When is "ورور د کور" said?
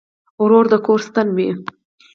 0.43-0.99